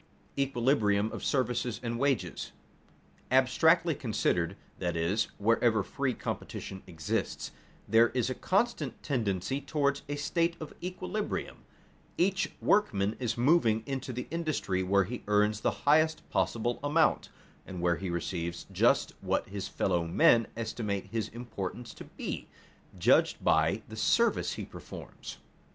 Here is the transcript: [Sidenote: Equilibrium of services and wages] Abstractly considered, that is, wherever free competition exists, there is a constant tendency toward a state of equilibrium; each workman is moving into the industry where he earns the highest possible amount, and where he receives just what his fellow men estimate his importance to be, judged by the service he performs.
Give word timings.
[Sidenote: 0.35 0.39
Equilibrium 0.49 1.11
of 1.11 1.23
services 1.23 1.79
and 1.83 1.99
wages] 1.99 2.53
Abstractly 3.29 3.93
considered, 3.93 4.57
that 4.79 4.95
is, 4.95 5.25
wherever 5.37 5.83
free 5.83 6.15
competition 6.15 6.81
exists, 6.87 7.51
there 7.87 8.09
is 8.09 8.27
a 8.27 8.33
constant 8.33 9.03
tendency 9.03 9.61
toward 9.61 10.01
a 10.09 10.15
state 10.15 10.55
of 10.59 10.73
equilibrium; 10.81 11.57
each 12.17 12.51
workman 12.59 13.15
is 13.19 13.37
moving 13.37 13.83
into 13.85 14.11
the 14.11 14.25
industry 14.31 14.81
where 14.81 15.03
he 15.03 15.21
earns 15.27 15.61
the 15.61 15.69
highest 15.85 16.27
possible 16.31 16.79
amount, 16.83 17.29
and 17.67 17.79
where 17.79 17.97
he 17.97 18.09
receives 18.09 18.65
just 18.71 19.13
what 19.21 19.47
his 19.49 19.67
fellow 19.67 20.07
men 20.07 20.47
estimate 20.57 21.05
his 21.11 21.27
importance 21.27 21.93
to 21.93 22.05
be, 22.05 22.47
judged 22.97 23.43
by 23.43 23.83
the 23.87 23.95
service 23.95 24.53
he 24.53 24.65
performs. 24.65 25.37